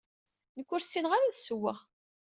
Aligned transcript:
Nekk 0.57 0.69
ur 0.75 0.81
ssineɣ 0.83 1.11
ara 1.13 1.25
ad 1.27 1.35
ssewweɣ. 1.35 1.77